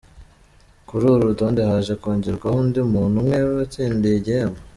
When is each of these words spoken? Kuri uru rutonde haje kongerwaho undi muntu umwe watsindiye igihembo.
Kuri 0.87 1.03
uru 1.11 1.29
rutonde 1.29 1.61
haje 1.69 1.93
kongerwaho 2.01 2.57
undi 2.63 2.79
muntu 2.93 3.15
umwe 3.21 3.37
watsindiye 3.57 4.15
igihembo. 4.17 4.59